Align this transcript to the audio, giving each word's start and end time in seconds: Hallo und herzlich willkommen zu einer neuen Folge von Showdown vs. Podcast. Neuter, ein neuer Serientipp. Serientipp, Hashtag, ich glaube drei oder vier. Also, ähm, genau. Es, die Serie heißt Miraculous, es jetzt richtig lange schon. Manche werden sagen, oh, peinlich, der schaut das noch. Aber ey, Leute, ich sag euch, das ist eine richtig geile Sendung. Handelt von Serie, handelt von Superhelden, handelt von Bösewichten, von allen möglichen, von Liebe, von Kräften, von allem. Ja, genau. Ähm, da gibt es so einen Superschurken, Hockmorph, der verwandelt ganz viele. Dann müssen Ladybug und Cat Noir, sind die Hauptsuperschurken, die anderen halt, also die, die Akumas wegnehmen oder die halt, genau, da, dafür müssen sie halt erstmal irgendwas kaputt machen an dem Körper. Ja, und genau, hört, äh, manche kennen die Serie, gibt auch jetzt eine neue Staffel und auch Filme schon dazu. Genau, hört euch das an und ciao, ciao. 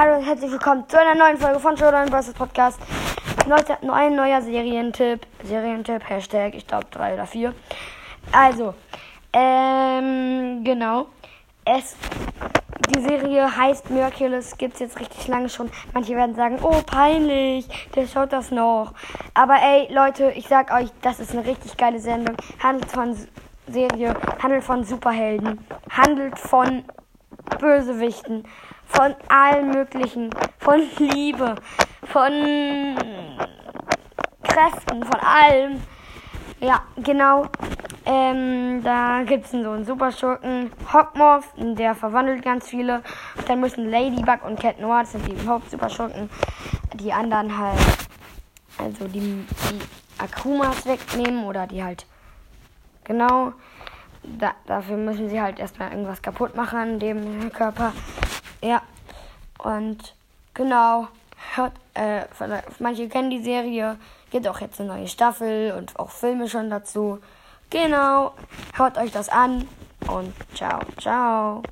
Hallo 0.00 0.16
und 0.16 0.24
herzlich 0.24 0.52
willkommen 0.52 0.88
zu 0.88 0.96
einer 0.96 1.16
neuen 1.16 1.38
Folge 1.38 1.58
von 1.58 1.76
Showdown 1.76 2.06
vs. 2.06 2.32
Podcast. 2.32 2.78
Neuter, 3.48 3.78
ein 3.92 4.14
neuer 4.14 4.40
Serientipp. 4.40 5.26
Serientipp, 5.42 6.08
Hashtag, 6.08 6.54
ich 6.54 6.68
glaube 6.68 6.86
drei 6.92 7.14
oder 7.14 7.26
vier. 7.26 7.52
Also, 8.30 8.74
ähm, 9.32 10.62
genau. 10.62 11.06
Es, 11.64 11.96
die 12.94 13.00
Serie 13.00 13.56
heißt 13.56 13.90
Miraculous, 13.90 14.52
es 14.56 14.78
jetzt 14.78 15.00
richtig 15.00 15.26
lange 15.26 15.48
schon. 15.48 15.68
Manche 15.92 16.14
werden 16.14 16.36
sagen, 16.36 16.60
oh, 16.62 16.80
peinlich, 16.86 17.66
der 17.96 18.06
schaut 18.06 18.32
das 18.32 18.52
noch. 18.52 18.94
Aber 19.34 19.54
ey, 19.60 19.92
Leute, 19.92 20.30
ich 20.36 20.46
sag 20.46 20.72
euch, 20.72 20.90
das 21.02 21.18
ist 21.18 21.32
eine 21.32 21.44
richtig 21.44 21.76
geile 21.76 21.98
Sendung. 21.98 22.36
Handelt 22.62 22.92
von 22.92 23.16
Serie, 23.66 24.14
handelt 24.40 24.62
von 24.62 24.84
Superhelden, 24.84 25.58
handelt 25.90 26.38
von 26.38 26.84
Bösewichten, 27.58 28.44
von 28.84 29.14
allen 29.28 29.70
möglichen, 29.70 30.30
von 30.58 30.82
Liebe, 30.98 31.54
von 32.04 32.32
Kräften, 34.42 35.04
von 35.04 35.20
allem. 35.20 35.80
Ja, 36.60 36.82
genau. 36.96 37.46
Ähm, 38.04 38.82
da 38.82 39.22
gibt 39.22 39.44
es 39.44 39.50
so 39.50 39.58
einen 39.58 39.84
Superschurken, 39.84 40.70
Hockmorph, 40.92 41.52
der 41.56 41.94
verwandelt 41.94 42.42
ganz 42.42 42.68
viele. 42.68 43.02
Dann 43.46 43.60
müssen 43.60 43.90
Ladybug 43.90 44.44
und 44.46 44.58
Cat 44.58 44.80
Noir, 44.80 45.04
sind 45.04 45.26
die 45.28 45.46
Hauptsuperschurken, 45.46 46.30
die 46.94 47.12
anderen 47.12 47.56
halt, 47.58 47.78
also 48.78 49.06
die, 49.08 49.20
die 49.20 49.78
Akumas 50.16 50.86
wegnehmen 50.86 51.44
oder 51.44 51.66
die 51.66 51.84
halt, 51.84 52.06
genau, 53.04 53.52
da, 54.38 54.54
dafür 54.66 54.96
müssen 54.96 55.28
sie 55.28 55.40
halt 55.40 55.58
erstmal 55.58 55.90
irgendwas 55.90 56.22
kaputt 56.22 56.56
machen 56.56 56.78
an 56.78 56.98
dem 56.98 57.52
Körper. 57.52 57.92
Ja, 58.62 58.82
und 59.58 60.14
genau, 60.54 61.08
hört, 61.54 61.72
äh, 61.94 62.22
manche 62.78 63.08
kennen 63.08 63.30
die 63.30 63.42
Serie, 63.42 63.96
gibt 64.30 64.46
auch 64.48 64.60
jetzt 64.60 64.80
eine 64.80 64.90
neue 64.90 65.08
Staffel 65.08 65.72
und 65.76 65.98
auch 65.98 66.10
Filme 66.10 66.48
schon 66.48 66.70
dazu. 66.70 67.18
Genau, 67.70 68.32
hört 68.74 68.98
euch 68.98 69.12
das 69.12 69.28
an 69.28 69.66
und 70.06 70.32
ciao, 70.54 70.80
ciao. 70.98 71.62